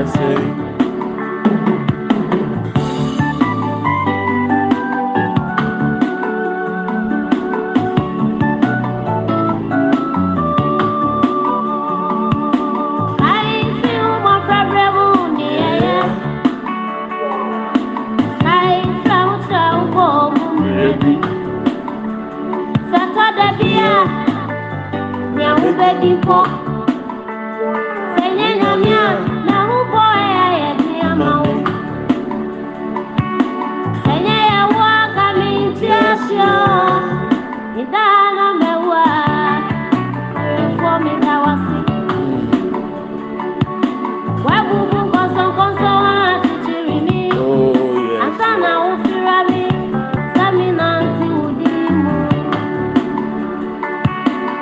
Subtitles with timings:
[0.00, 0.49] méjì eti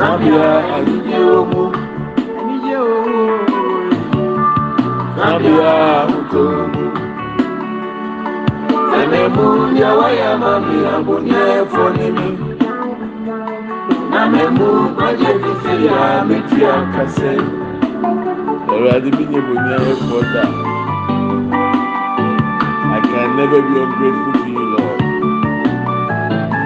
[0.00, 1.64] Zambia àdúgbò ọmọ.
[2.40, 3.22] Àníyé owó.
[5.16, 6.84] Zambia àwùjọ ọmọ.
[9.00, 12.26] Ẹ̀mẹ̀mú ni àwáyà máa mi àbò ní ẹ̀fọ́ nínú.
[14.12, 14.66] Nàmẹ̀mú
[14.96, 17.36] májè fífi yà mí tí a kà sẹ́.
[18.72, 20.44] Ọ̀rọ̀ adé bí nyẹ̀bù ní ẹ̀fọ́ dà.
[22.96, 25.00] I can never be ungrateful to you, Lord.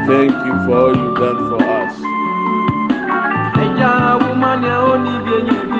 [0.06, 1.74] Thank you for all you've done for us.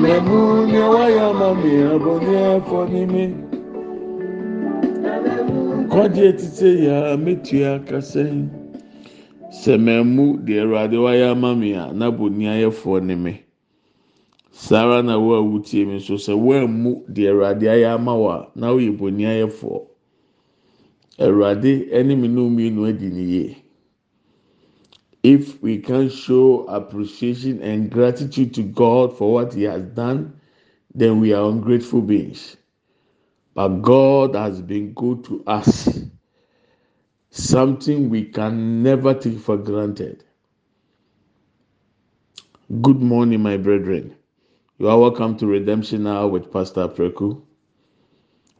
[0.00, 3.24] Aleluya waya mami abonye afọ n'ime
[5.92, 8.24] kọdị etiti ya metu ya kasị
[9.60, 13.32] sẹmẹmu di ẹwurade waya mami a n'abọ ni ayẹfọ n'ime
[14.62, 18.28] saa ara na wo a wutie mi nso sɛ woammu di awurade ayɛ ama wo
[18.36, 19.78] a na woyɛ boni ayɛfoɔ
[21.24, 23.56] awurade ɛne me nom mmienu adi ne yie
[25.22, 30.40] if we can show appreciation and gratitude to God for what He has done,
[30.94, 32.56] then we are ungrateful beings.
[33.54, 36.00] But God has been good to us,
[37.30, 40.24] something we can never take for granted.
[42.80, 44.16] Good morning, my brethren.
[44.78, 47.42] You are welcome to Redemption Now with Pastor Preku.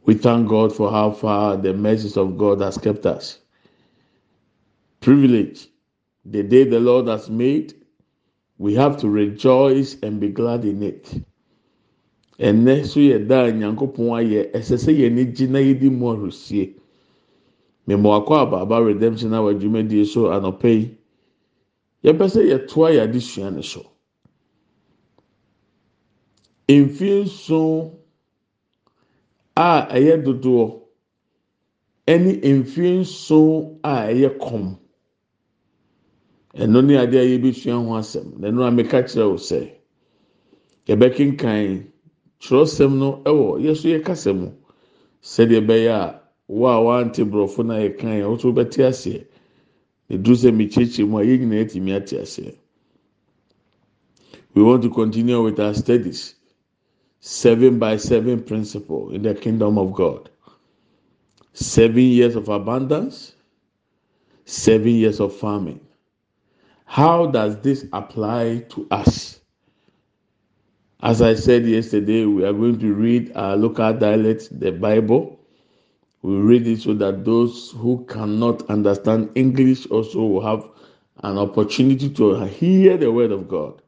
[0.05, 3.39] We thank God for how far the mercies of God has kept us.
[5.01, 5.70] Privilege,
[6.25, 7.75] the day the Lord has made,
[8.59, 11.23] we have to rejoice and be glad in it.
[12.41, 16.07] ɛnɛ so yɛ da a nyankopɔn ayɛ ɛsɛ sɛ yɛn ani gye na yɛdi mu
[16.09, 16.75] ahorosie
[17.87, 20.97] mmemme akɔ abaaba redemption a wadwumadie so anɔpɛ yi
[22.05, 23.85] yɛpɛ sɛ yɛtoa yɛ adesua ne so.
[26.69, 27.93] Mfie nson
[29.57, 30.81] a ɛyɛ dodoɔ
[32.07, 34.79] ɛne mfie nson a ɛyɛ kɔm
[36.55, 38.39] ɛno ne adeɛ a yɛbɛsua ho asɛm.
[38.39, 39.71] Na ɛno a meka kyerɛ wo sɛ
[40.87, 41.87] yɛbɛkenkan.
[42.41, 44.51] twerɛsɛm no wɔ yɛso yɛ kasa mu.
[45.23, 49.25] Sɛdeɛ ɛbɛyɛ a wo a wante borɔfo no a yɛka yɛn woso bɛte aseɛ.
[50.11, 52.55] Eduru sɛ mekyerɛkyerɛ mu a yɛn nyinaa atumi ate aseɛ.
[54.55, 56.35] We want to continue with our studies.
[57.21, 60.31] Seven by seven principle in the kingdom of god.
[61.53, 63.35] Seven years of abundance.
[64.47, 65.81] Seven years of farming
[66.91, 69.41] how does this apply to us
[71.03, 75.39] As I said yesterday, we are going to read our local dialect, the Bible.
[76.23, 80.69] We read it so that those who cannot understand English also will have
[81.23, 83.81] an opportunity to hear the word of God.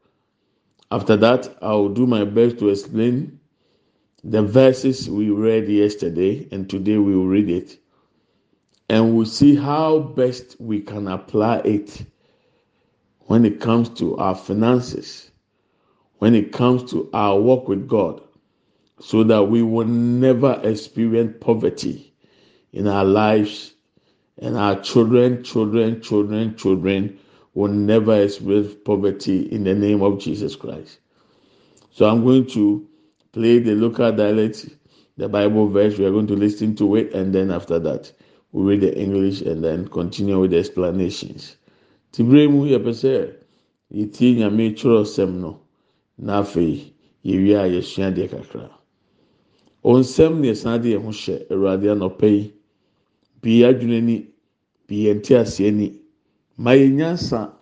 [0.90, 3.40] After that, I will do my best to explain
[4.24, 7.78] the verses we read yesterday, and today we will read it.
[8.88, 12.04] And we'll see how best we can apply it
[13.26, 15.30] when it comes to our finances
[16.22, 18.20] when it comes to our work with God
[19.00, 22.14] so that we will never experience poverty
[22.72, 23.74] in our lives
[24.38, 27.18] and our children, children, children, children
[27.54, 31.00] will never experience poverty in the name of Jesus Christ.
[31.90, 32.88] So I'm going to
[33.32, 34.68] play the local dialect,
[35.16, 35.98] the Bible verse.
[35.98, 38.12] We are going to listen to it, and then after that,
[38.52, 41.56] we read the English and then continue with the explanations.
[42.12, 43.12] Tibremu yɛ pɛ sɛ
[43.96, 45.62] yɛtie nyame twerɛ sɛm no.
[46.18, 46.92] na afei
[47.24, 48.70] yɛwie a yɛsua deɛ kakra.
[49.84, 52.52] Onsɛm na yɛsan de yɛn ho hyɛ awurade anɔpɛ yi.
[53.40, 54.26] Pii adwene ni
[54.86, 55.92] pii yɛn ti aseɛ ni.
[56.56, 57.52] Ma yɛn nyansa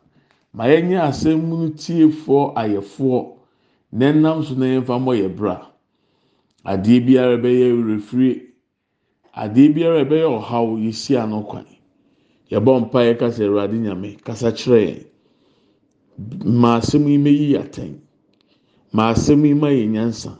[0.52, 3.37] ma yɛn nyɛ asɛm mu tiefoɔ ayɛfoɔ
[3.93, 5.67] na ɛnam so na yɛn fa mmɔ yɛ bra.
[6.64, 8.43] Adeɛ biara bɛyɛ refiri
[9.35, 11.64] adeɛ biara bɛyɛ ɔhaw yɛsi ano kwan
[12.50, 15.05] yɛbɔ mpa yɛ kasa awurade nyame kasa kyerɛ yɛn.
[16.44, 17.94] Ma asɛm yi mɛyi atɛn.
[18.93, 20.38] ma asɛm yi ma yɛ nyansa.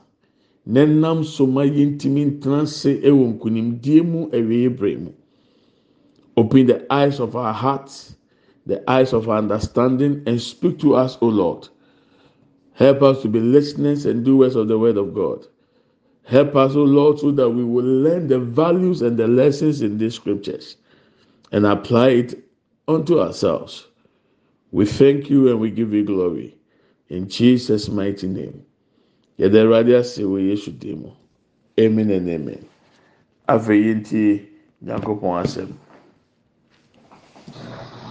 [0.67, 5.11] Na nam so ma yɛntumi ntena ase wɔ nkunimdie mu awie bere mu.
[6.37, 8.17] Open the eyes of our hearts
[8.67, 11.69] the eyes of our understanding and speak to us o lord.
[12.75, 15.47] Help us to be listeners and doers of the word of god.
[16.25, 19.99] Help us o lord so that we will learn the values and the lessons in
[19.99, 20.77] these scriptures
[21.53, 22.45] and apply it
[22.89, 23.87] unto ourselves.
[24.73, 26.57] We thank you and we give you glory
[27.09, 28.65] in jesus mighty name.
[29.39, 31.13] Yɛda awurade ase wɔ
[31.79, 32.65] amen and amen.
[33.49, 34.47] Afei yi ntie
[34.85, 35.73] nyankopɔn asɛm.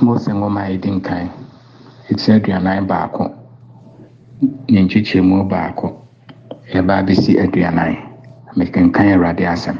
[0.01, 1.29] mose nwoma a yɛdi nkan
[2.09, 3.35] eti aduanan baako.
[4.69, 6.01] Ne nkyekyɛmu baako.
[6.73, 7.95] Yɛba abɛsi aduanan.
[8.57, 9.77] Mekenkan awurade asɛm.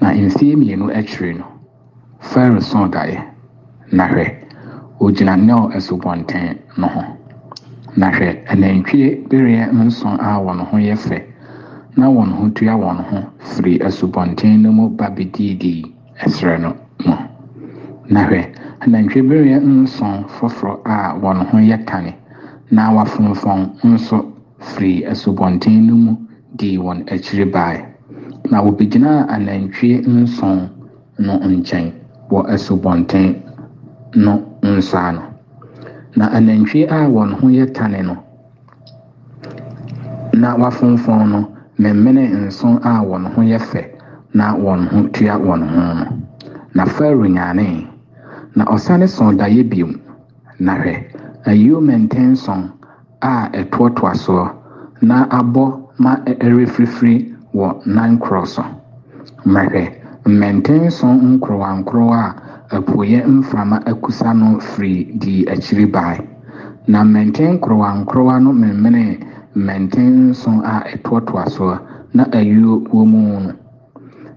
[0.00, 1.55] Na mfeɛ mmienu akyire no
[2.20, 3.18] fɛro sɔn daeɛ
[3.92, 4.24] na hwɛ
[5.00, 7.02] ogyina nil asubɔnten no ho.
[7.96, 11.22] Na hwɛ anantwie bereɛ nson a wɔn ho yɛ fɛ.
[11.96, 15.84] Na wɔn ho tua wɔn ho firi asubɔnten no mu ba bɛdiidii
[16.24, 17.14] ɛserɛ no mu.
[18.10, 18.40] Na hwɛ
[18.80, 20.24] anantwie bereɛ nson
[20.84, 22.14] a wɔn ho yɛ tane.
[22.70, 26.16] Na wafonfɔn nso firi asubɔnten no mu
[26.56, 27.84] dii wɔn akyiri bae
[28.50, 30.68] na wɔbɛgyinaa anantwie nson
[31.18, 32.05] no nkyɛn.
[32.30, 33.26] Wɔ asubɔnten
[34.14, 35.22] no nso ano
[36.16, 38.16] na anantwie a wɔn ho yɛ tane no
[40.34, 43.82] na wafonfɔn no mmemmene nson a wɔn ho yɛ fɛ
[44.34, 46.06] na wɔn ho tua wɔn ho no.
[46.74, 47.86] Na faro nyaanee
[48.56, 49.92] na ɔsane sɔn daeɛ biom
[50.58, 50.94] na hwɛ
[51.46, 52.70] ayio mmɛnten nson
[53.22, 54.50] a ɛtoatoa soɔ
[55.02, 55.64] na abɔ
[55.98, 58.64] ma ɛrefirifiri wɔ nan korɔ so.
[59.46, 59.82] Mmɛhwɛ
[60.26, 62.34] mmɛnten nson nkorowa a
[62.76, 66.18] apueeɛ mframa akusa no firi di akyiri bae.
[66.88, 69.18] Na mmɛnten nkorowankorowa no memenee
[69.56, 71.78] mmɛnten a ɛtoatoa soɔ
[72.14, 73.52] na ayuo wɔ mu no.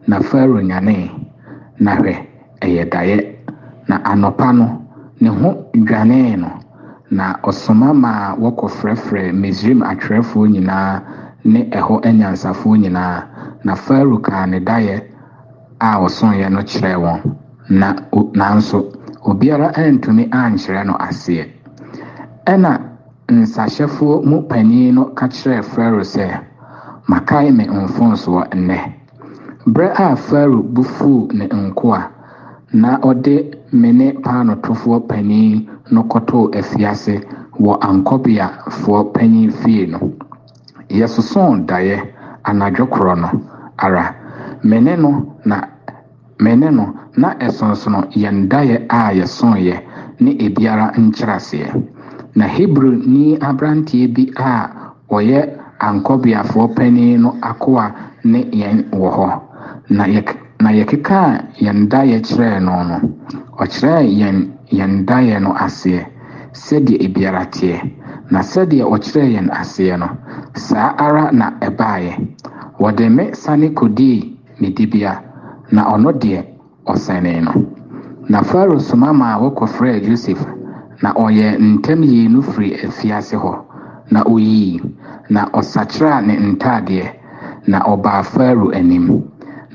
[0.08, 1.10] Na farao nyanee
[1.80, 2.14] na hwɛ
[2.62, 3.18] ɛyɛ daeɛ.
[3.88, 4.68] Na anɔpa no
[5.22, 6.50] ne ho dwanee no.
[7.12, 11.02] Na ɔsoma ma wɔkɔfrɛfrɛ misraim atwerɛfoɔ nyinaa
[11.46, 13.24] ne ɛhɔ anyansafoɔ nyinaa.
[13.64, 15.09] Na farao kaa ne daeɛ
[15.80, 17.20] a ɔsoeɛ no kyerɛɛ wɔn.
[17.70, 17.94] Na
[18.34, 18.92] nanso
[19.26, 21.46] obiara antumi ankyerɛ no aseɛ.
[22.46, 22.72] Ɛna
[23.30, 26.26] nsahyɛfoɔ mu panyin no ka kyerɛɛ farao sɛ
[27.08, 28.78] makae me mfonsoɔ nnɛ.
[29.68, 32.10] Berɛ a farao bu fuu ne nkoa
[32.74, 33.36] na ɔde
[33.74, 37.22] me ne paanotofoɔ panyin no kɔtoo afiase
[37.60, 40.00] wɔ ankɔbeafoɔ panyin fie no.
[40.90, 41.98] Yɛsosɔn daeɛ
[42.46, 43.30] anadwo korɔ no.
[43.78, 44.16] Ara
[44.64, 45.58] me ne no na
[46.40, 49.76] me ne no na ɛsonsono yɛn daeɛ a yɛsoeɛ
[50.20, 51.70] ne ebiara nkyerɛaseɛ
[52.36, 54.70] na hebroni aberanteɛ bi a
[55.10, 55.42] ɔyɛ
[55.80, 57.86] ankɔbeafoɔ panyin no akoa
[58.24, 59.28] ne yɛn wɔ hɔ.
[59.90, 60.30] Na yɛk
[60.62, 61.30] na yɛkekaa
[61.64, 62.98] yɛn daeɛ kyerɛɛ no no
[63.58, 64.38] ɔkyerɛɛ yɛn
[64.72, 66.06] yɛn daeɛ no aseɛ
[66.54, 67.78] sɛdeɛ ebiara teɛ.
[68.32, 70.08] Na sɛdeɛ ɔkyerɛɛ yɛn aseɛ no
[70.54, 72.14] saa ara na ɛbaeɛ.
[72.80, 74.68] Wɔde me sane kɔdii ne
[75.72, 76.40] na ɔno deɛ
[76.92, 77.54] ɔsɛnee no
[78.30, 80.46] na farao soma ma wɔkɔfrɛɛ joseph
[81.02, 83.54] na ɔyɛɛ ntɛm yii no firi afiase hɔ.
[84.12, 84.82] Na oyii
[85.30, 87.06] na ɔsakyerɛɛ ne ntadeɛ
[87.68, 89.24] na ɔbaa farao anim.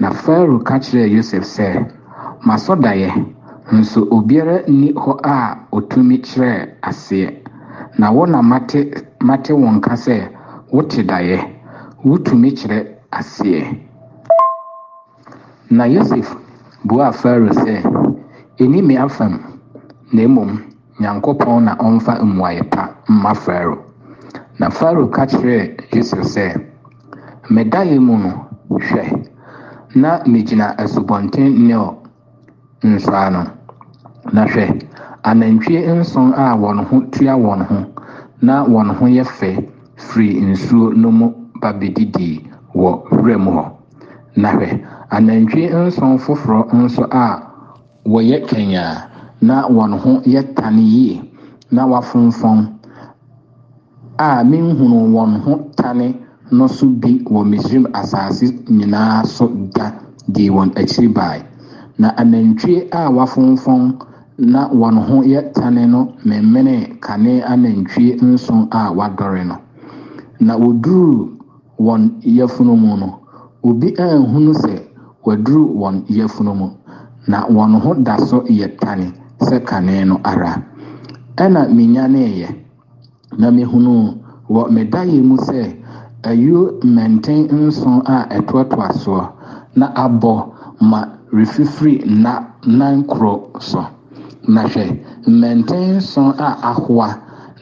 [0.01, 1.87] Na farao ka kyerɛɛ yosef sɛ
[2.47, 2.75] masɔ
[3.73, 7.29] nso obiara nni hɔ a ɔtumi kyerɛɛ aseɛ.
[7.99, 8.81] Na wo mate
[9.21, 10.29] mate wo nka sɛ
[10.73, 11.39] wote daeɛ
[12.05, 12.79] wotumi kyerɛ
[13.11, 13.94] aseɛ.
[15.71, 16.37] Na yosef
[16.85, 17.75] buaa farao sɛ
[18.87, 19.39] me afam
[20.13, 20.51] na mmom
[21.01, 23.79] nyankopɔn na ɔmfa mmuayɛ pa mma farao.
[24.59, 26.61] Na farao ka kyerɛɛ yosef sɛ
[27.51, 28.31] me daeɛ no
[28.71, 29.03] hwɛ
[29.95, 31.97] na megyina asubɔnten nil
[32.83, 33.43] nso ano
[34.33, 34.65] na hwɛ
[35.25, 37.77] anantwie nson a wɔn ho tua wɔn ho
[38.43, 39.51] na wɔn ho yɛ fɛ
[39.97, 42.41] firi nsuo no mu ba bɛdidii
[42.75, 43.65] wɔ wuram hɔ.
[44.37, 44.69] Na hwɛ
[45.17, 47.27] anantwie nson foforɔ nso a
[48.13, 48.93] wɔyɛ kanyaa
[49.49, 51.23] na wɔn ho yɛ tane yie
[51.71, 52.59] na wafonfɔn
[54.19, 56.15] a menhunu wɔn ho tane
[56.51, 59.93] no so bi wɔ misraim asase nyinaa so da
[60.29, 61.43] dii wɔn akyiri bae.
[61.99, 63.95] Na anantwie a wafonfɔn
[64.39, 69.57] na wɔn ho yɛ tane no memenee kane anantwie nson a wadɔre no.
[70.41, 71.31] Na woduruu
[71.79, 73.21] wɔn yafunu mu no
[73.63, 74.84] obi anhunu sɛ
[75.25, 76.69] waduru wɔn yafunu mu.
[77.27, 80.53] Na wɔn ho da so yɛ tane sɛ kane no ara.
[81.37, 82.49] Ɛna menyaneeɛ
[83.39, 84.15] na mehunu
[84.49, 85.61] wɔ me daeɛ mu sɛ
[86.23, 89.29] ayuo mmɛnten nson a ɛtoatoa soɔ.
[89.77, 91.01] Na abɔ ma
[91.33, 93.85] refifiri na nan koro so.
[94.49, 94.85] Na hwɛ
[95.27, 97.09] mmɛnten nson a ahoa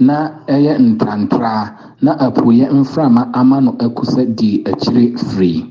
[0.01, 0.17] na
[0.49, 5.65] ɛyɛ ntrantra na apueeɛ mframa ama no akusa dii akyire firi.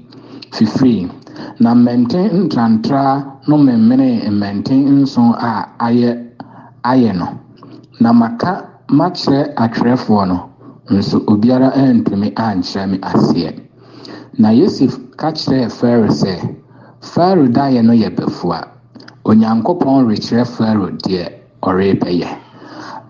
[0.51, 1.09] Fifiri.
[1.63, 3.03] Na mmɛnten ntrantra
[3.47, 5.51] no memenee mmɛnten nson a
[5.87, 6.09] ayɛ
[6.91, 7.27] ayɛ no.
[8.01, 8.51] Na maka
[8.97, 10.37] makyerɛ atwerɛfoɔ no
[10.89, 13.51] nso obiara antumi ankyerɛ me aseɛ.
[14.41, 16.33] Na yosef ka kyerɛɛ farao sɛ
[17.11, 18.59] farao daeɛ no yɛ bafua
[19.29, 21.23] onyankopɔn rekyerɛ farao deɛ
[21.61, 22.29] ɔrebɛyɛ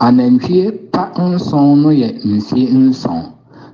[0.05, 3.22] anantwie pa nson no yɛ mfie nson.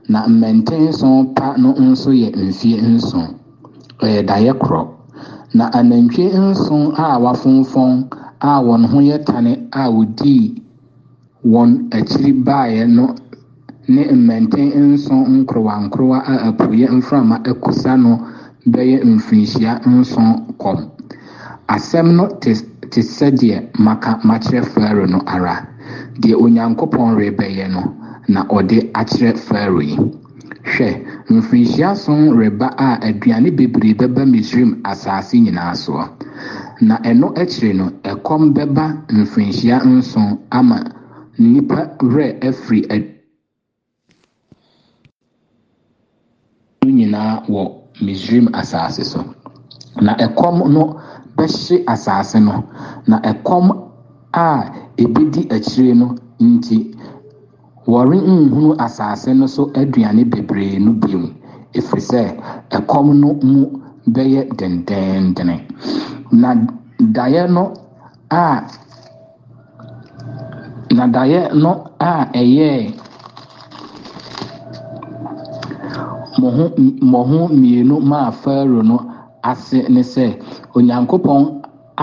[0.10, 3.47] Na mmɛnten nson pa no nso yɛ mfie nson.
[4.00, 4.82] Daeɛ korɔ.
[5.54, 8.08] Na anantwie nson a wafonfɔn
[8.40, 10.62] a wɔn ho yɛ tane a wodii
[11.46, 13.16] wɔn akyiri baeɛ no
[13.88, 18.20] ne mmɛnten nson nkorowankorowa a apueeɛ mframa akusa no
[18.68, 20.78] bɛyɛ mfirinhyia nson kɔm.
[21.68, 22.54] Asɛm no te
[22.92, 25.68] te sɛdeɛ maka makyerɛ farao no ara.
[26.20, 27.82] Deɛ onyankopɔn rebɛyɛ no
[28.28, 29.98] na ɔde akyerɛ farao yi.
[30.72, 30.90] Hwɛ
[31.30, 36.04] mfirinhyia son reba a aduane bebree bɛba misraim asase nyinaa soɔ.
[36.82, 40.78] Na ɛno akyiri no ɛkɔm bɛba mfirinhyia nson ama
[41.40, 43.08] nnipa werɛ afiri adu
[46.86, 47.62] no nyinaa wɔ
[48.06, 49.20] misraim asase so.
[50.02, 50.84] Na ɛkɔm no
[51.38, 52.64] bɛhye asase no.
[53.08, 53.66] Na ɛkɔm
[54.34, 56.78] a ebedi akyire no nti
[57.92, 61.20] wɔrenhunu asase no so aduane bebree no bio
[61.78, 62.22] ɛfiri sɛ
[62.78, 63.62] ɛkɔm no mu
[64.14, 65.52] bɛyɛ dendenden
[66.42, 66.50] na
[67.16, 67.64] daeɛ no
[68.30, 68.44] a
[70.98, 72.94] nadaeɛ no a ɛyɛɛ
[77.02, 78.98] mmɔho mmienu maa farao no
[79.50, 80.26] ase ne sɛ
[80.76, 81.42] onyankopɔn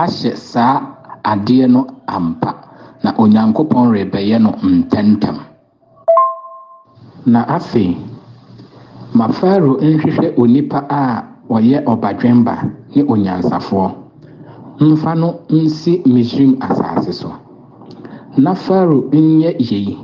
[0.03, 0.75] ahyɛ saa
[1.31, 2.51] adeɛ no ampa.
[3.03, 5.37] Na onyankopɔn rebɛyɛ no ntɛmntɛm
[7.25, 7.97] na afei
[9.13, 12.53] ma farao nhwehwɛ onipa a ɔyɛ ɔbadwemba
[12.95, 13.87] ne onyansafoɔ.
[14.79, 17.31] Mfa no nsi misrim asase so.
[18.37, 19.97] Na farao nyɛ yei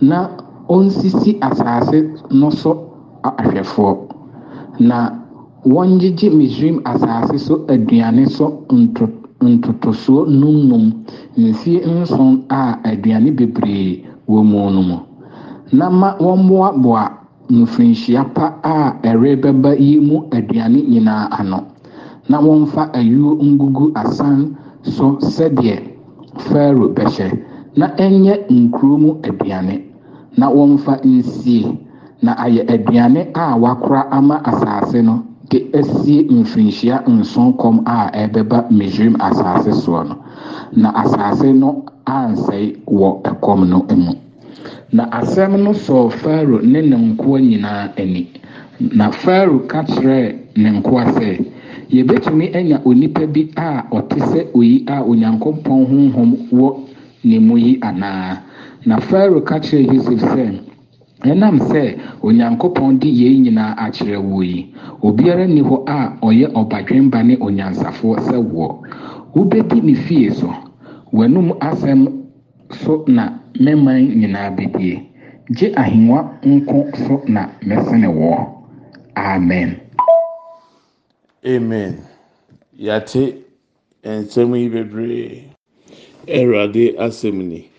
[0.00, 0.28] na
[0.68, 1.98] ɔnsisi asase
[2.30, 2.70] no so
[3.22, 3.96] ahwɛfoɔ.
[4.80, 5.10] Na
[5.64, 9.08] wɔngyegye misrim asase so aduane so nto
[9.42, 10.92] ntotosoɔ num num
[11.36, 15.05] mfeɛ nson a aduane bebree wɔ mu no mu
[15.72, 17.02] na ma wɔmmoaboa
[17.50, 21.58] mfirinhyia pa a ɛrebɛba yi mu aduane nyinaa ano.
[22.28, 25.76] Na wɔmfa ayuo ngugu asan so sɛdeɛ
[26.46, 27.28] farao bɛhyɛ.
[27.76, 29.76] Na ɛnyɛ nkuro mu aduane.
[30.36, 31.78] Na wɔmfa nsie.
[32.22, 38.66] Na ayɛ aduane a wakora ama asase no de asie mfirinhyia nson kɔm a ɛbɛba
[38.70, 40.16] misrim asase soɔ no.
[40.76, 44.25] Na asase no ansɛe wɔ ɛkɔm no mu.
[44.92, 48.28] Na asɛm no sɔɔ farao ne ne nkoa nyinaa ani.
[48.80, 51.38] Na farao ka kyerɛɛ ne nkoa sɛ
[51.90, 56.74] yɛbɛtumi anya onipa bi a ɔte sɛ oyi a onyankopɔn honhom wɔ
[57.24, 58.38] ne mu yi anaa?
[58.86, 60.44] Na farao ka kyerɛɛ yosef sɛ
[61.24, 64.72] ɛnam sɛ onyankopɔn de yei nyinaa akyerɛ wo yi.
[65.02, 68.76] Obiara nni hɔ a ɔyɛ ɔbadwemba ne onyansafoɔ sɛ woɔ
[69.34, 70.50] wobɛdi ne fie so.
[71.12, 72.08] W'anom asɛm
[72.84, 73.30] so na
[73.64, 74.94] mɛman nyinaa bɛdie
[75.56, 76.20] gye ahengua
[76.52, 78.30] nko so na mɛsene wɔ
[79.16, 79.70] amen.
[81.46, 81.92] Amen.
[82.78, 83.22] Yɛate
[84.04, 85.44] nsɛm yi bebree.
[86.28, 87.70] Awurade asɛm ni.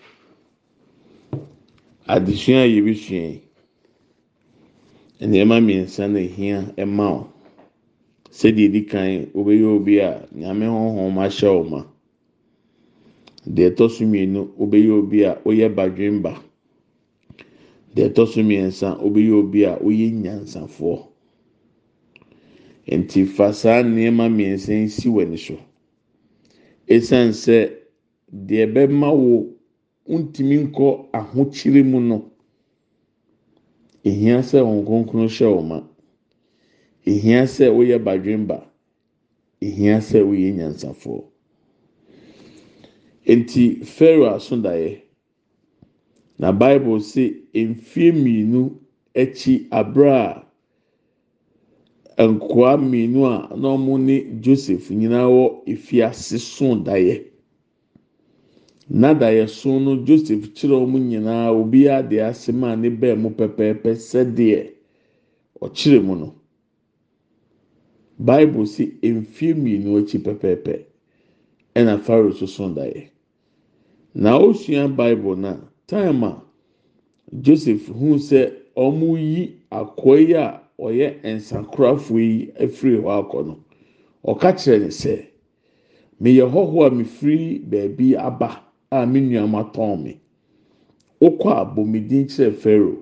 [2.08, 3.42] Adesua a yɛbɛsua yi
[5.26, 7.28] nneɛma mmiɛnsa na ehia ɛma wo.
[8.30, 11.84] Sɛdeɛ edi kan wobɛyɛ obi a nyame honhom ahyɛ wo ma
[13.46, 16.32] deɛ ɛtɔ so mmienu wobɛyɛ obi a woyɛ badwemba.
[17.94, 21.06] Deɛ ɛtɔ so mmiɛnsa wobɛyɛ obi a woyɛ nyansafoɔ.
[22.88, 25.56] Nti fa saa nneɛma mmiɛnsa yi si w'ani so.
[26.88, 27.70] Esan sɛ
[28.32, 29.46] deɛ ɛbɛma wo
[30.08, 32.30] ntumi nkɔ ahokyere mu no.
[34.04, 35.82] Ehia sɛ wɔn kronkron hyɛ wɔn ma.
[37.06, 38.64] Ehia sɛ woyɛ badwemba.
[39.60, 41.24] Ehia sɛ woyɛ nyansafoɔ.
[43.36, 45.00] Nti pharaoh aso daeɛ
[46.38, 48.70] na bible say mfie mmienu
[49.14, 50.44] akyi abere
[52.16, 57.24] a nkoa mmienu a na wɔn ne joseph nyinaa wɔ efiase so daeɛ.
[58.90, 63.30] Na daeɛ so no joseph kyerɛ wɔn nyinaa obiara de asɛm a ne bɛn mu
[63.30, 64.70] pɛpɛɛpɛ sɛdeɛ
[65.60, 66.34] ɔkyerɛ mu no.
[68.18, 70.84] Bible say mfie mmienu akyi pɛpɛɛpɛ.
[71.76, 73.10] Ɛna pharaoh so so daeɛ
[74.14, 76.42] na osua bible na time a
[77.40, 83.56] joseph hu sɛ wɔn yi akoa yi a ɔyɛ nsakorafoɔ yi afiri hɔ akɔ no
[84.24, 85.26] ɔka kyerɛ ne sɛ
[86.20, 90.20] meyɛ hɔhoɔ a mefiri beebi aba a me nuama tɔn me.
[91.20, 92.98] Wokɔ a bomidin kyerɛ pharaoh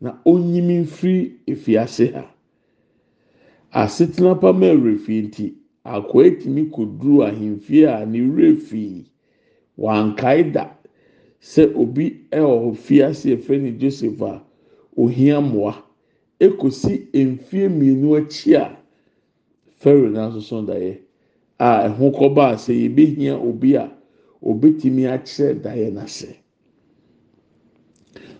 [0.00, 2.24] na onyi me mfiri efiase ha.
[3.72, 9.04] Asetena pama awurɛfie nti akoa etumi koduru ahemfie a ne wura fii
[9.78, 10.70] wankae da
[11.40, 14.42] sɛ obi ɛwɔ fiase efe ne joseph a
[14.96, 15.74] ohia mmoa
[16.40, 18.76] ekosi mfie mmienu akyi a
[19.80, 20.98] pharaoh n'asoso daeɛ
[21.58, 23.90] a ɛho kɔba a sɛ yɛbɛhia obi a
[24.42, 26.36] obetumi akyerɛ daeɛ n'ase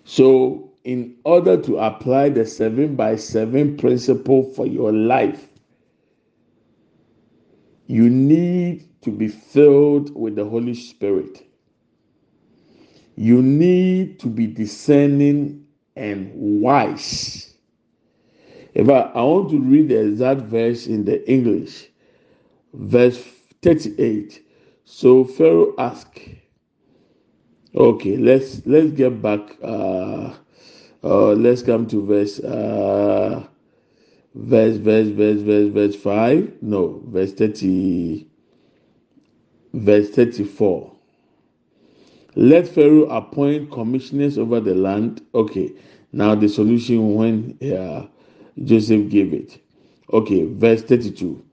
[0.05, 5.49] so in order to apply the seven by seven principle for your life
[7.87, 11.47] you need to be filled with the holy spirit.
[13.17, 15.67] You need to be discerning
[15.97, 17.55] and wise.
[18.75, 21.89] If I, I want to read the exact verse in the english
[22.75, 23.25] verse
[23.63, 24.45] 38
[24.85, 26.21] so pharaoh asked
[27.75, 30.35] okay let's let's get back uh
[31.03, 33.47] uh let's come to verse uh
[34.35, 38.26] verse verse verse verse verse 5 no verse 30
[39.77, 40.93] verse 34
[42.37, 45.23] let pharaoh appoint commissioners over the land.
[45.35, 45.73] Okay
[46.13, 48.07] now the solution when uh,
[48.65, 49.61] joseph gave it.
[50.13, 51.45] Okay verse 32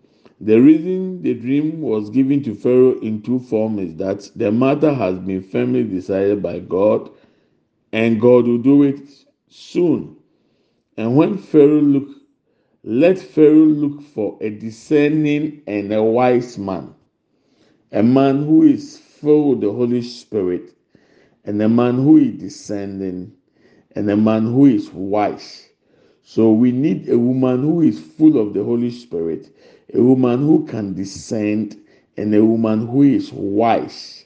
[0.41, 4.93] The reason the dream was given to Pharaoh in two forms is that the matter
[4.93, 7.09] has been firmly decided by God
[7.93, 9.01] and God will do it
[9.49, 10.17] soon.
[10.97, 12.09] And when Pharaoh look,
[12.83, 16.93] let Pharaoh look for a discerning and a wise man,
[17.93, 20.73] a man who is filled with the Holy Spirit,
[21.45, 23.31] and a man who is discerning,
[23.95, 25.69] and a man who is wise.
[26.23, 29.55] So we need a woman who is full of the Holy Spirit,
[29.93, 31.69] a woman who can discern,
[32.17, 34.25] and a woman who is wise.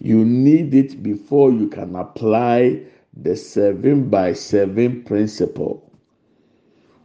[0.00, 2.82] You need it before you can apply
[3.16, 5.88] the seven by seven principle.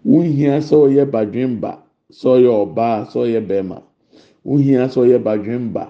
[0.03, 1.77] Wohia sɛ ɔyɛ badwemba,
[2.11, 3.83] sɛ ɔyɛ ɔbaa, sɛ ɔyɛ bɛrima.
[4.47, 5.83] Wohia sɛ ɔyɛ badwemba,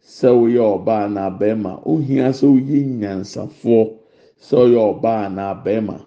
[0.00, 1.82] sɛ ɔyɛ ɔbaa na bɛrima.
[1.84, 3.82] Wohia sɛ ɔyɛ nyansafoɔ,
[4.38, 6.06] sɛ ɔyɛ ɔbaa na bɛrima.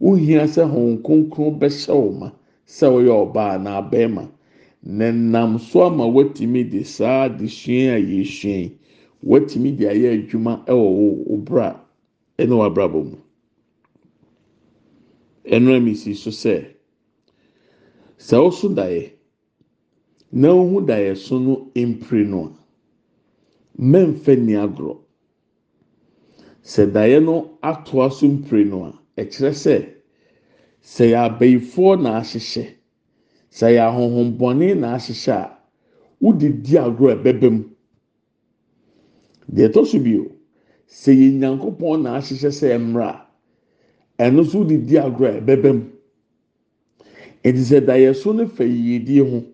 [0.00, 2.30] Wohia sɛ hɔn kronkron bɛhyɛ wo ma,
[2.66, 4.28] sɛ ɔyɛ ɔbaa na bɛrima.
[4.84, 8.78] Na nam so ama watumi de saa adesua a yɛsua yi,
[9.26, 11.80] watumi de ayɛ adwuma ɛwɔ wo wo bra
[12.38, 13.16] ɛne w'abrabɔ mu.
[15.50, 16.64] Ɛnura mi si so sɛ,
[18.18, 19.13] sɛ ɔso daeɛ
[20.34, 22.50] na ohu daeɛ so no mpire no a,
[23.80, 24.98] mmɛmfɛ ni agorɔ.
[26.62, 28.92] Sɛ daeɛ no atoa so mpire no a,
[29.22, 29.94] ɛkyerɛ sɛ,
[30.82, 32.66] sɛ yɛ abayifoɔ na ahyehyɛ,
[33.50, 35.58] sɛ yɛ ahohombɔne na ahyehyɛ a,
[36.20, 37.64] wode di agorɔ a ɛbɛba mu.
[39.52, 40.32] Deɛ ɛtɔ so bio,
[40.88, 43.26] sɛ yɛ nyankopɔn na ahyehyɛ sɛ ɛmmra a,
[44.18, 45.84] ɛno nso wode di agorɔ a ɛbɛba mu.
[47.44, 49.53] Eti sɛ daeɛ so no fa yiedie ho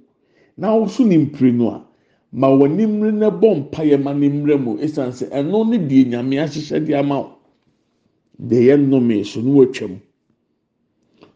[0.61, 1.85] na woso ne mpire no a,
[2.33, 6.05] ma w'ani mmere na bɔ mpaeɛ ma ne mmere mu esiane sɛ ɛno ne deɛ
[6.11, 7.33] nyame ahyehyɛ de ama wo.
[8.49, 10.01] Deɛ yɛ nnome so no watwam.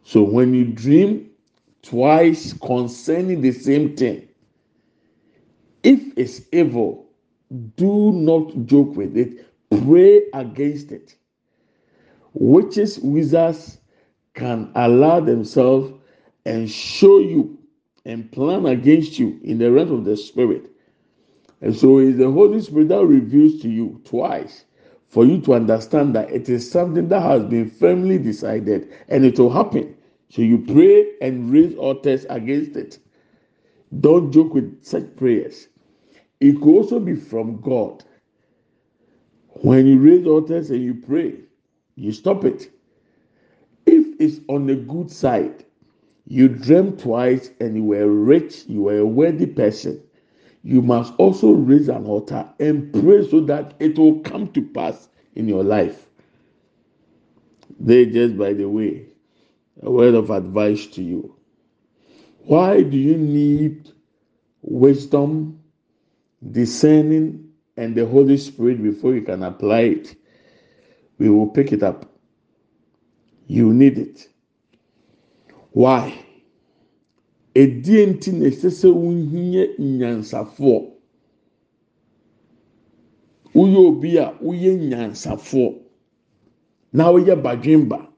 [0.02, 1.30] So when you dream
[1.82, 4.28] twice concerning the same thing,
[5.82, 7.06] if it's evil,
[7.76, 9.46] do not joke with it.
[9.70, 11.16] Pray against it.
[12.34, 13.78] Witches, wizards
[14.34, 15.92] can allow themselves
[16.44, 17.58] and show you
[18.04, 20.70] and plan against you in the realm of the spirit.
[21.60, 24.64] And so it's the Holy Spirit that reveals to you twice
[25.08, 29.38] for you to understand that it is something that has been firmly decided and it
[29.38, 29.96] will happen.
[30.28, 32.98] So you pray and raise altars against it.
[34.00, 35.68] Don't joke with such prayers.
[36.40, 38.04] It could also be from God.
[39.62, 41.36] When you raise altars and you pray,
[41.94, 42.70] you stop it.
[43.86, 45.64] If it's on the good side,
[46.26, 50.02] you dreamt twice and you were rich, you were a worthy person,
[50.62, 55.08] you must also raise an altar and pray so that it will come to pass
[55.34, 56.06] in your life.
[57.78, 59.06] They just by the way,
[59.82, 61.36] a word of advice to you.
[62.38, 63.90] Why do you need
[64.62, 65.60] wisdom,
[66.52, 70.16] discerning, and the Holy Spirit before you can apply it?
[71.18, 72.10] We will pick it up.
[73.46, 74.28] You need it.
[75.74, 76.14] Why?
[77.54, 80.90] Edie nti na ɛsɛ sɛ wohia nyansafoɔ.
[83.54, 85.74] Woyɛ obi a woyɛ nyansafoɔ
[86.92, 88.08] na woyɛ badwemba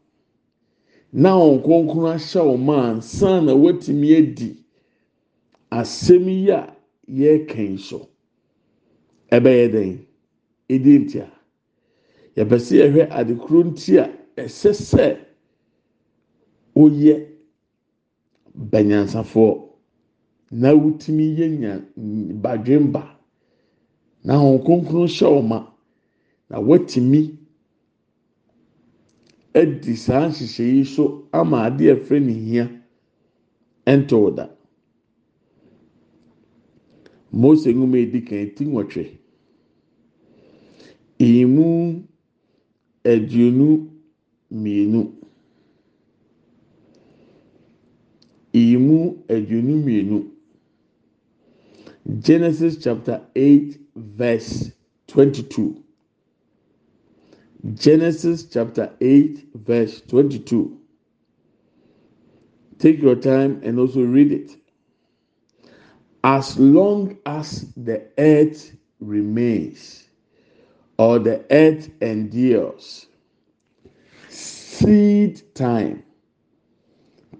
[1.13, 4.63] na wɔn kronkron ahyɛ wɔn ma ansa na watumi adi
[5.71, 6.77] asɛm yi a
[7.09, 8.09] yɛreka yi so.
[9.33, 10.07] Ɛbɛyɛ dɛn?
[10.69, 11.31] Edi nti a
[12.37, 15.19] yɛpɛ yɛhwɛ adekoro nti a ɛsɛ sɛ
[16.75, 17.36] woyɛ
[18.57, 19.63] banyansafoɔ.
[20.51, 21.73] Na wotumi yɛ nya
[22.43, 23.03] badwemba.
[24.25, 25.73] Na Honhom Kronkron hyɛ wo ma.
[26.51, 27.37] Na watumi
[29.55, 32.83] adi saa nhyehyɛ yi so ama adeɛ a ne hia
[33.87, 34.49] ɛntɔ wo da.
[37.33, 39.19] Mose nwoma edi kan ti nwɔtwe
[41.19, 42.03] emu
[43.05, 43.91] aduonu
[44.51, 45.13] mmienu.
[48.57, 50.31] Emu aduonu mmienu.
[52.21, 54.73] Genesis chapter eight verse
[55.07, 55.83] twenty-two.
[57.75, 60.79] Genesis chapter eight verse twenty-two.
[62.79, 64.57] Take your time and also read it.
[66.23, 70.09] As long as the earth remains
[70.99, 73.07] or the earth endures
[74.29, 76.03] seed time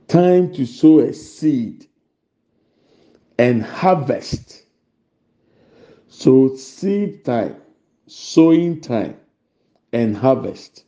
[0.09, 1.87] time to sow a seed
[3.39, 4.65] and harvest.
[6.09, 7.57] So seed time
[8.07, 9.17] sowing time
[9.93, 10.85] and harvest.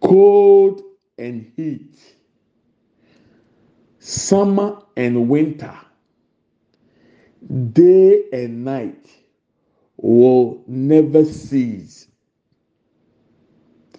[0.00, 0.82] Cold
[1.18, 1.98] and heat.
[3.98, 5.76] Summer and winter,
[7.72, 9.08] day and night
[9.96, 12.06] will never cease.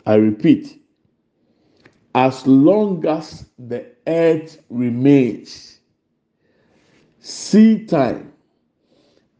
[0.06, 0.82] I repeat,
[2.18, 5.82] as long as the earth remains,
[7.20, 8.34] seed time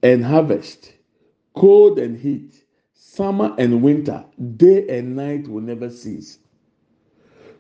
[0.04, 0.94] and harvest,
[1.56, 4.24] cold and heat, summer and winter,
[4.58, 6.38] day and night will never cease.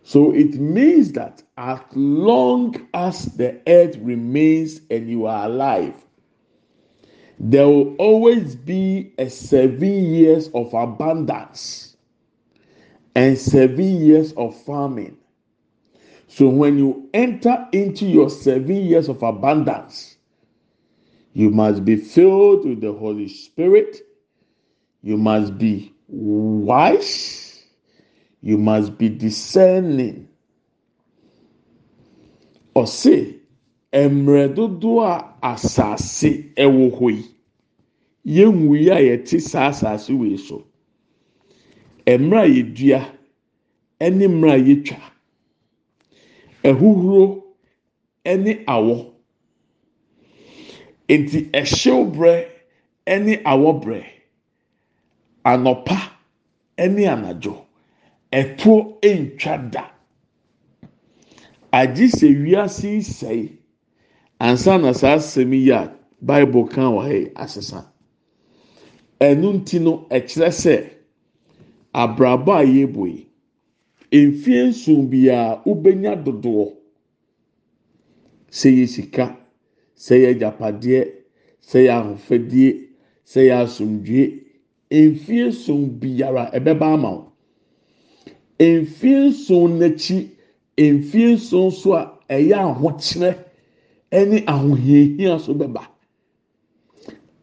[0.03, 5.95] So it means that as long as the earth remains and you are alive,
[7.39, 11.96] there will always be a seven years of abundance
[13.17, 15.17] and seven years of famine.
[16.27, 20.17] So when you enter into your seven years of abundance,
[21.33, 23.97] you must be filled with the Holy Spirit.
[25.01, 27.47] You must be wise
[28.41, 30.27] you must be discerning
[32.75, 33.35] ɔse
[33.93, 35.05] mmerɛ dodoɔ
[35.41, 37.25] a asase ɛwɔ hɔ yi
[38.37, 40.66] yɛnwu yi a yɛte saa asase so
[42.07, 42.99] mmerɛ a yɛdua
[43.99, 44.99] ɛne mmerɛ a yɛtwa
[46.63, 47.43] ɛhuhuro
[48.25, 48.95] ɛne awɔ.
[51.09, 52.33] Nti ɛhyew berɛ
[53.07, 54.03] ɛne awɔ berɛ
[55.45, 55.97] anɔpa
[56.77, 57.67] ɛne anadwo.
[58.31, 59.83] ɛtoɔ ntwa da.
[61.71, 63.51] Agye sɛ wiase sɛe.
[64.39, 65.91] Ansa na saa asɛm yi a
[66.21, 67.85] bible kan wɔ ha yi asesa.
[69.19, 70.89] Ɛno nti no ɛkyerɛ sɛ
[72.03, 73.03] abrabɔ a yɛbɔ
[74.11, 76.73] yi mfie nson biara wobɛnya dodoɔ.
[78.49, 79.25] Sɛ yɛ sika
[79.95, 81.01] sɛ yɛ agyapadeɛ
[81.61, 82.71] sɛ yɛ ahofadie
[83.25, 84.25] sɛ yɛ asomdwie
[84.91, 87.31] mfie nson biara ɛbɛba ama wo.
[88.59, 90.29] mfie nson n'akyi
[90.77, 93.35] mfie nson so a ɛyɛ ahokyerɛ
[94.11, 95.83] ɛne ahohiahia so bɛba.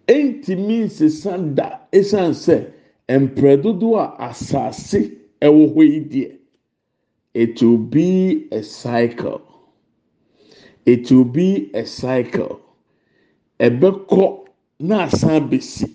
[0.09, 2.71] Ntumi nsesa da esan sɛ
[3.09, 5.01] mprɛ dodoɔ a asase
[5.41, 6.39] ɛwɔ hɔ yi deɛ
[7.35, 9.43] it will be a cycle.
[10.87, 12.61] It will be a cycle.
[13.59, 14.47] Ɛbɛkɔ
[14.81, 15.91] na asan besi.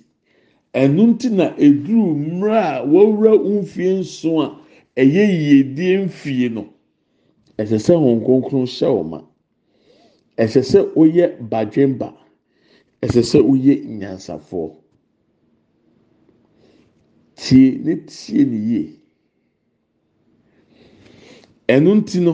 [0.74, 5.02] Ɛnu ti na eduru mmerɛ a wɔwura mfie nson a.
[5.02, 6.68] ɛyɛ yiedie mfie no.
[7.58, 9.22] Ɛsɛ sɛ wɔn kronkron hyɛ wɔn ma.
[10.38, 12.14] Ɛsɛ sɛ woyɛ badwemba.
[13.02, 14.76] Ɛsɛ sɛ woyɛ nyansafoɔ
[17.42, 18.84] tie ne tie ne yie.
[21.74, 22.34] Ɛno nti no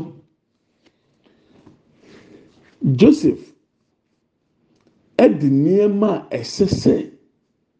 [3.00, 3.44] joseph
[5.24, 6.96] ɛde nneɛma a ɛsɛ sɛ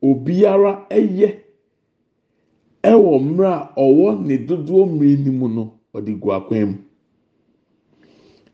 [0.02, 1.46] obiara ɛyɛ.
[2.92, 5.64] ɛwɔ mmerɛ a ɔwɔ ne dodoɔ mmerɛ no mu no
[5.96, 6.78] ɔde gu akwan mu.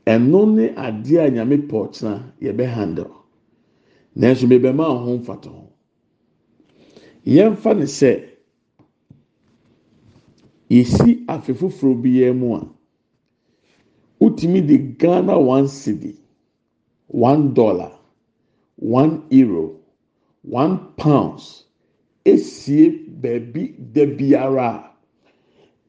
[0.05, 3.11] Ɛno ne adeɛ a nyame pɔ ɔkyena yɛbɛ handle.
[4.15, 5.67] Nanso bɛbɛma ho mfata ho.
[7.25, 8.09] Yɛmfa ne sɛ
[10.75, 12.61] yɛsi afe foforɔ bi yɛn mu a
[14.19, 16.15] wotumi de ghana one cedi
[17.07, 17.91] one dollar
[18.77, 19.75] one euro
[20.43, 21.65] one pounds
[22.25, 22.89] esie
[23.21, 24.91] baabi da biara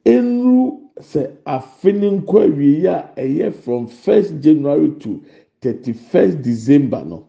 [0.04, 5.22] enru sɛ afe ne nkɔ awie a ɛyɛ from first january to
[5.60, 7.26] thirty first december no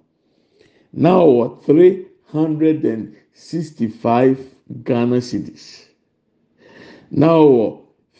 [0.91, 4.37] na ɔwɔ three hundred and sixty five
[4.83, 5.92] ghana cedis
[7.15, 7.79] na ɔwɔ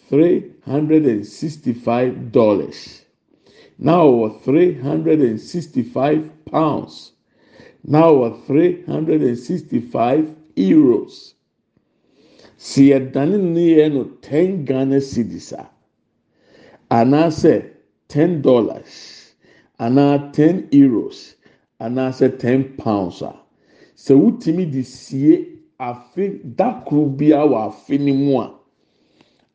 [0.09, 3.01] three hundred and sixty five dollars.
[3.79, 7.11] Na ɔwɔ three hundred and sixty five pounds.
[7.83, 11.33] Na ɔwɔ three hundred and sixty five euros
[12.57, 15.67] si yɛdane no yɛ no ten ghana cedis a
[16.91, 17.65] anaasɛ
[18.07, 19.33] ten dollars.
[19.79, 21.33] Anaa ten euros.
[21.81, 23.33] Anaasɛ ten pounds a
[23.97, 28.53] sɛ wotumi de sie afe dakoro biara wɔ afe no mu a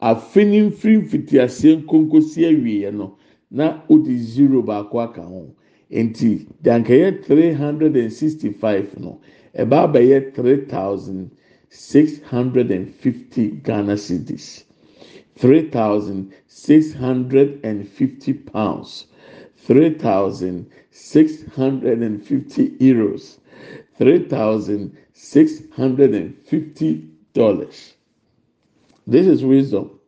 [0.00, 3.16] afe no mfiri mfitiaseɛ nkonkosi awie no
[3.50, 5.54] na wode zero baako aka ho.
[5.90, 9.20] Nti dankɛyɛ three hundred and sixty five no
[9.58, 11.30] ɛbaa bɛyɛ three thousand
[11.70, 14.64] six hundred and fifty ghana cedis.
[15.34, 19.06] three thousand six hundred and fifty pounds.
[19.56, 23.38] three thousand six hundred and fifty euros.
[23.96, 27.94] three thousand six hundred and fifty dollars
[29.08, 29.98] this is wisdom.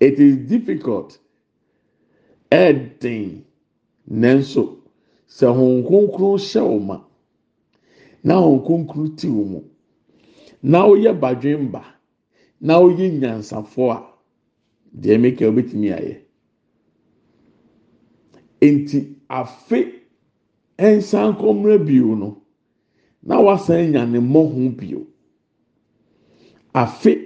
[0.00, 1.18] It is difficult.
[2.50, 3.42] Ɛɛden
[4.10, 4.78] nanso
[5.28, 6.96] sɛ wɔn nkonkron hyɛ wɔn ma
[8.24, 9.60] na wɔn nkonkron ti wɔn mu
[10.62, 11.82] na woyɛ badwemba
[12.60, 14.00] na woyɛ nyansafoɔ a
[15.00, 16.14] deɛ meka wobɛtumi ayɛ
[18.62, 19.78] nti afe
[20.78, 22.42] nsan kɔmmerɛ bio no
[23.22, 25.06] na wasan nya ne mmɔho bio
[26.74, 27.25] afe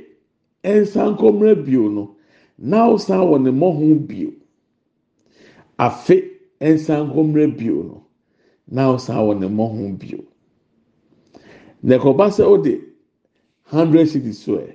[0.65, 2.17] nsan kɔmmerɛ bio no
[2.59, 4.33] na wɔ ne mmɔho bio.
[5.79, 6.17] Afe
[6.61, 8.07] nsan kɔmmerɛ bio no
[8.69, 10.25] na wɔ ne mmɔho bio.
[11.83, 12.85] Na ɛkɔba sɛ ɔde
[13.65, 14.75] hundred cities so ɛ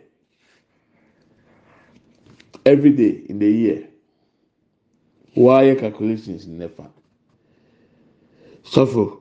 [2.66, 3.88] every in the year
[5.36, 6.90] wɔayɛ calculations nefa
[8.64, 9.20] sɔfo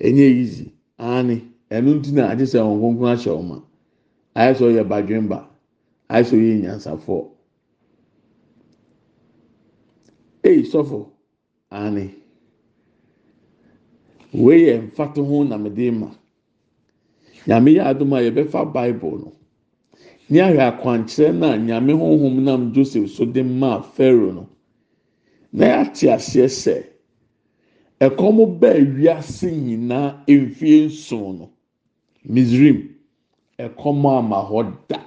[0.00, 0.72] enye easy.
[0.98, 3.60] Ani ɛnu ti na agye sɛ wɔn nkonkron ahyɛ wɔn ma.
[4.34, 5.57] Ayɛ sɛ ɔyɛ badwemba.
[6.08, 7.22] Ayɛ sɛ ɔyɛ nyansafoɔ
[10.48, 10.98] eyi sɔfo
[11.70, 12.14] ani.
[14.32, 16.08] Wei yɛ mfato ho na mede ma.
[17.46, 19.32] Nyame yɛ adum a yɛbɛfa bible no.
[20.30, 24.48] Ní ahwɛ akwankyerɛ na nyame honhom nam joseph so de maa pharaoh no
[25.52, 26.84] na yɛate aseɛ sɛ
[28.00, 31.50] ɛkɔm bɛɛ wiase nyinaa mfie nson no.
[32.28, 32.88] Misrim
[33.58, 35.00] ɛkɔm ama hɔ da.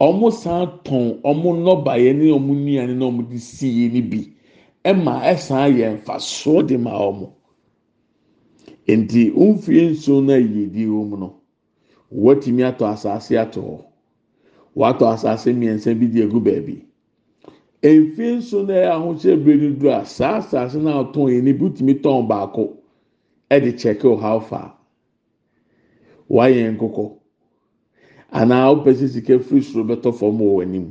[0.00, 4.32] wɔn san tɔn wɔn nnɔbaeɛ ne wɔn nnuane na wɔde sie no bi
[5.04, 7.30] ma san yɛ mfasoɔ de ma wɔn
[8.88, 11.34] nti nfie nsuo no a yɛdi wɔ no
[12.12, 13.84] wɔatumi atɔ asase atɔ hɔ.
[14.76, 16.84] Wɔatɔ asase mmiɛnsa bi de egu baabi.
[17.82, 21.74] Mfie nsuo no a ahosuo ebire dodo a saa asase no ɔtɔn yɛ no bi
[21.74, 22.76] tumi tɔn baako.
[23.50, 24.74] De kyɛkɛ ɔhaw fa
[26.30, 27.12] wɔayɛ nkokɔ.
[28.40, 30.86] anaa wopɛ sɛ sika firi soro bɛtɔ fam wɔ w'anim.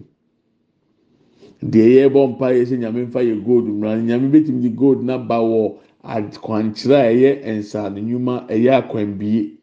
[1.62, 5.38] Deɛ yɛbɔ mpa yɛ sɛ nyame mfa yɛ gold mmara nyame bɛtumi de gold naba
[5.40, 9.58] wɔ akwankyerɛ a ɛyɛ nsaano nnwuma ɛyɛ akwanbie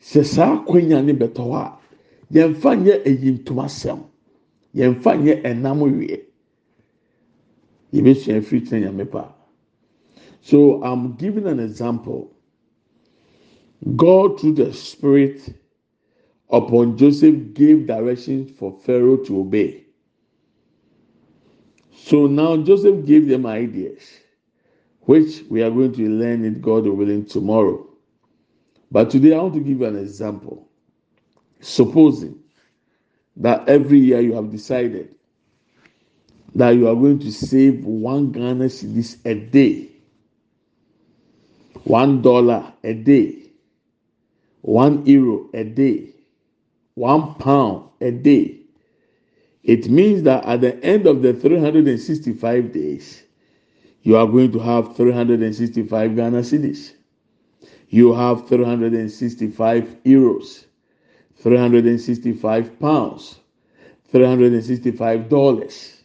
[0.00, 1.78] sɛ saa akwanya ne bɛtɔ hɔ a
[2.32, 4.00] yɛmfa nyɛ ayi ntomasɛm
[4.74, 6.20] yɛmfa nyɛ ɛnam weɛ
[7.92, 9.32] yɛbɛsua firi kyerɛ nyame pa.
[10.42, 12.30] So i'm giving an example.
[13.96, 15.40] God through the spirit
[16.56, 19.84] upon joseph gave directions for pharaoh to obey.
[21.94, 24.02] So now joseph gave them ideas
[25.02, 27.86] which we are going to learn it god willing tomorrow.
[28.90, 30.68] But today i want to give you an example.
[31.60, 32.38] Supposing
[33.36, 35.14] that every year you have decided
[36.54, 39.90] that you are going to save one Ghana cedis a day,
[41.84, 43.50] one dollar a day,
[44.62, 46.15] one euro a day,
[46.96, 48.58] one pound a day.
[49.62, 53.22] It means that at the end of the 365 days,
[54.02, 56.92] you are going to have 365 Ghana cedis.
[57.88, 60.64] You have 365 euros,
[61.36, 63.40] 365 pounds,
[64.10, 66.02] 365 dollars.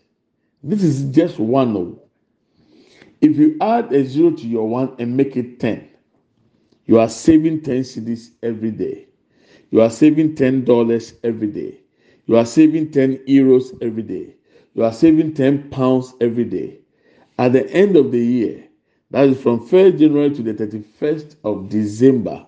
[0.63, 1.73] This is just one.
[1.73, 2.07] Note.
[3.21, 5.87] If you add a zero to your one and make it 10,
[6.85, 9.07] you are saving 10 cedis every day.
[9.71, 11.79] You are saving 10 dollars every day.
[12.25, 14.35] You are saving 10 euros every day.
[14.75, 16.79] You are saving 10 pounds every day.
[17.39, 18.65] At the end of the year,
[19.11, 22.45] that is from 1st January to the 31st of December,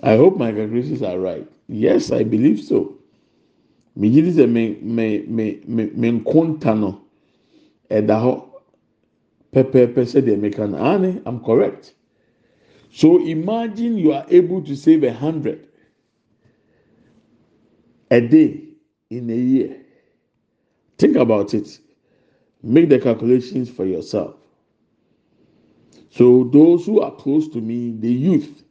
[0.03, 1.47] I hope my calculations are right.
[1.67, 2.95] Yes, I believe so.
[3.97, 7.01] Megye sɛ me me me me me nkonta no
[7.89, 8.45] ɛda
[9.53, 11.93] ane ah, I'm correct.
[12.91, 15.67] So imagine you are able to save a hundred
[18.11, 18.63] a day
[19.09, 19.77] in a year.
[20.97, 21.79] Think about it.
[22.63, 24.38] Make the calculations for yourself.
[26.11, 28.63] So those who are close to me, the youth,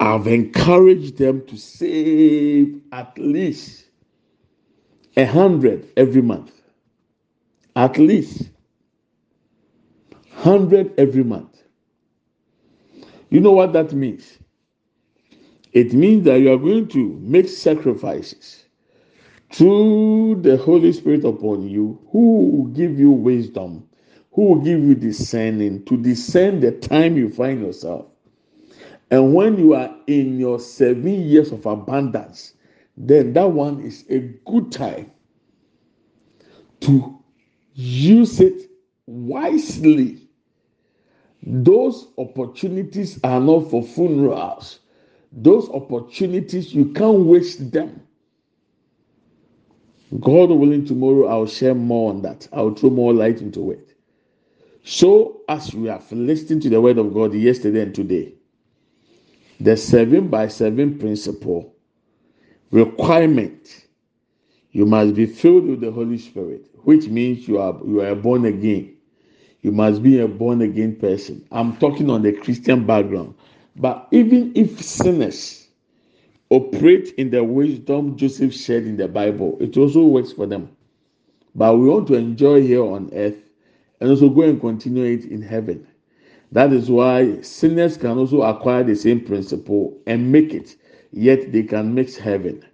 [0.00, 3.86] I've encouraged them to save at least
[5.16, 6.52] a hundred every month.
[7.74, 8.50] At least
[10.30, 11.62] hundred every month.
[13.30, 14.38] You know what that means?
[15.72, 18.64] It means that you are going to make sacrifices
[19.52, 23.88] through the Holy Spirit upon you, who will give you wisdom,
[24.36, 28.06] who will give you discerning to discern the time you find yourself.
[29.10, 32.54] And when you are in your seven years of abundance,
[32.96, 35.10] then that one is a good time
[36.82, 37.18] to
[37.74, 38.70] use it
[39.06, 40.20] wisely
[41.46, 44.80] those opportunities are not for funerals.
[45.32, 48.02] Those opportunities, you can't waste them.
[50.20, 52.48] God willing, tomorrow I'll share more on that.
[52.52, 53.95] I'll throw more light into it.
[54.88, 58.34] So, as we have listened to the word of God yesterday and today,
[59.58, 61.74] the seven by seven principle
[62.70, 63.86] requirement
[64.70, 68.44] you must be filled with the Holy Spirit, which means you are you are born
[68.44, 68.94] again.
[69.62, 71.44] You must be a born again person.
[71.50, 73.34] I'm talking on the Christian background.
[73.74, 75.66] But even if sinners
[76.48, 80.76] operate in the wisdom Joseph shared in the Bible, it also works for them.
[81.56, 83.45] But we want to enjoy here on earth
[84.00, 85.86] and also go and continue it in heaven.
[86.52, 90.76] That is why sinners can also acquire the same principle and make it,
[91.12, 92.64] yet they can mix heaven.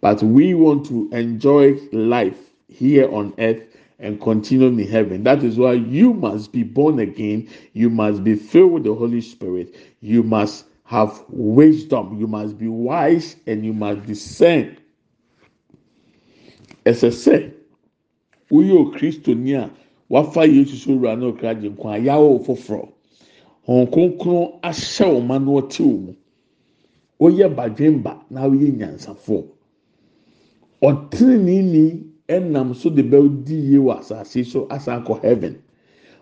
[0.00, 3.62] But we want to enjoy life here on earth
[4.00, 5.22] and continue in heaven.
[5.22, 7.48] That is why you must be born again.
[7.72, 9.76] You must be filled with the Holy Spirit.
[10.00, 12.18] You must have wisdom.
[12.18, 14.76] You must be wise and you must discern.
[16.84, 17.52] As I say,
[18.50, 19.46] we are Christian
[20.12, 22.88] wafa yesu so wura na okra gye nkwa ayawo foforɔ.
[23.66, 26.14] Wɔn kronkron ahyɛ wɔn ma na ɔte wɔn mu.
[27.20, 29.44] Wɔyɛ badwemba na wɔyɛ nyansafoɔ.
[30.82, 35.56] Ɔtenenini ɛnam so de bɛdi yie wɔ asase so asan kɔ heaven.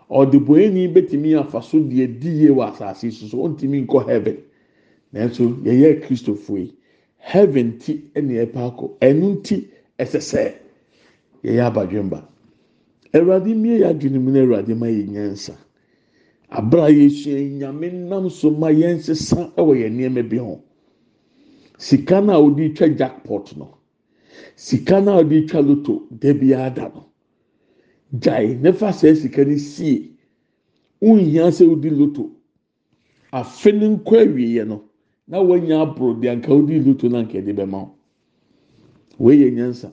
[0.09, 4.37] Ɔdebɔnni bɛtumi afa so deɛ di yie wɔ asase so so ɔntumi nkɔ heaven.
[5.13, 6.73] Nanso yɛyɛ kristofo yi
[7.17, 8.89] heaven ti ɛna ɛpa akɔ.
[9.01, 9.67] Ɛnu ti
[9.99, 10.53] ɛsɛ sɛ
[11.43, 12.23] yɛyɛ abadwemba.
[13.13, 15.53] Awurade mmie yɛ adwene mu na awurade ma yɛ nyansa.
[16.49, 20.61] Abira yɛsua nyame nam so ma yɛn nsesa wɔ yɛn nneɛma bi ho.
[21.77, 23.77] Sika no a wɔde twa jackpot no
[24.55, 27.05] sika no a wɔde twa loto dabi ada no.
[28.19, 30.11] Gyae nefa sɛ sika no sie.
[31.01, 32.29] Nhia sɛ wɔde loto
[33.33, 34.83] afe no nkɔ awieɛ no
[35.27, 37.95] na wɔanya aboro deɛ nka wɔde loto na nka ɛde bɛma wo.
[39.19, 39.91] Wei yɛ nyansa.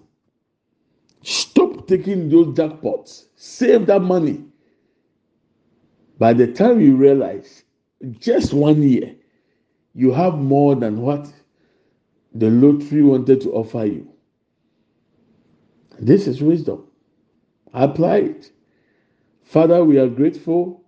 [1.23, 3.27] Stop taking those jackpots.
[3.37, 4.45] Save that money.
[6.19, 7.65] By the time you realize,
[8.19, 9.15] just one year,
[9.95, 11.33] you have more than what
[12.35, 14.09] the lottery wanted to offer you.
[15.99, 16.87] This is wisdom.
[17.73, 18.53] Apply it.
[19.45, 20.85] Father, we are grateful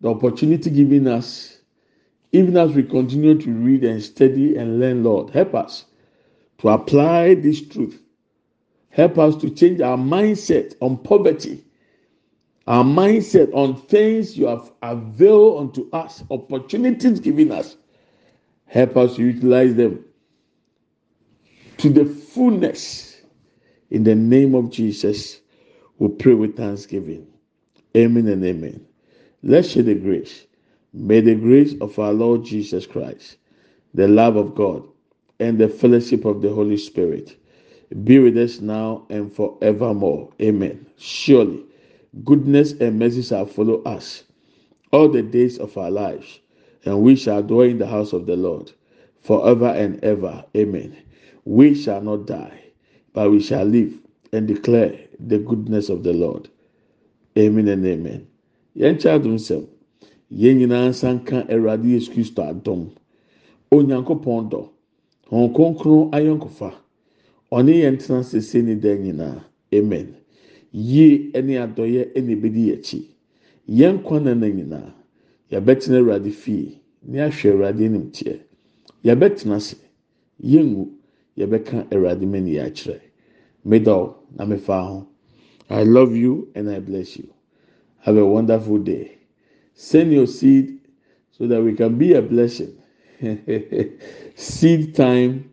[0.00, 1.58] the opportunity given us,
[2.32, 5.30] even as we continue to read and study and learn, Lord.
[5.30, 5.86] Help us
[6.58, 8.02] to apply this truth
[8.92, 11.64] Help us to change our mindset on poverty,
[12.66, 17.76] our mindset on things you have availed unto us, opportunities given us.
[18.66, 20.04] Help us to utilize them
[21.78, 23.22] to the fullness.
[23.90, 25.40] In the name of Jesus,
[25.98, 27.26] we pray with thanksgiving.
[27.96, 28.86] Amen and amen.
[29.42, 30.46] Let's share the grace.
[30.92, 33.38] May the grace of our Lord Jesus Christ,
[33.94, 34.86] the love of God,
[35.40, 37.38] and the fellowship of the Holy Spirit
[37.94, 40.30] be with us now and forevermore.
[40.40, 40.86] Amen.
[40.96, 41.64] Surely,
[42.24, 44.24] goodness and mercy shall follow us
[44.92, 46.40] all the days of our lives,
[46.84, 48.72] and we shall dwell in the house of the Lord
[49.20, 50.44] forever and ever.
[50.56, 50.96] Amen.
[51.44, 52.62] We shall not die,
[53.12, 53.98] but we shall live
[54.32, 56.48] and declare the goodness of the Lord.
[57.38, 58.26] Amen and amen.
[58.76, 59.66] Yɛn kyɛ adum sɛm,
[60.32, 62.90] yɛn nyinaa nsa nka Awurade Yesu Kristo adom,
[63.70, 64.68] Onyankopɔn dɔ,
[66.12, 66.81] ayɔnkofa.
[67.56, 69.44] Ɔne yɛn tena sese ne dan nyinaa
[69.74, 70.08] amen
[70.72, 73.00] yie ne adɔyɛ na ebedi akyi
[73.68, 74.94] yɛn kwan na na nyinaa
[75.50, 78.38] yɛbɛtena awurade fie ne ahwɛ awurade anim teɛ
[79.04, 79.76] yɛbɛtena ase
[80.42, 80.88] yɛngu
[81.38, 83.00] yɛbɛka awurade mani akyerɛ
[83.64, 85.06] middle na mefa ho
[85.70, 87.32] i love you and i bless you.
[88.02, 89.16] Have a wonderful day.
[89.74, 90.80] Send your seed
[91.30, 92.76] so that we can be a blessing.
[94.34, 95.51] Seed time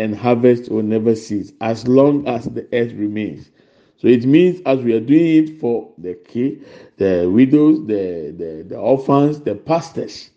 [0.00, 3.50] and harvest will never cease as long as the earth remains.
[3.98, 6.62] So it means as we are doing it for the key,
[6.96, 10.30] the widows, the, the, the orphans, the pastors,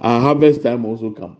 [0.00, 1.38] our harvest time also come.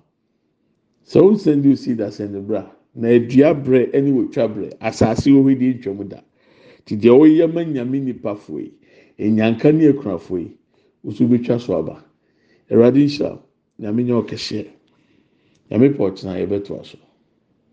[1.05, 2.64] So we send you see that in the bra.
[2.95, 6.21] Na edua brɛ ɛne wotwa brɛ asase wo di ntwam da
[6.85, 8.73] ti deɛ ɔyɛ ma nyame nipa foe
[9.19, 10.57] enyanka ne ekunafo yi
[11.05, 12.03] woso betwa so aba
[12.71, 13.39] awurade nhyira
[13.79, 14.69] nyame.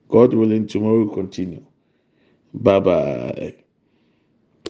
[0.10, 1.66] God willing, tomorrow will continue.
[2.53, 3.64] Bye bye.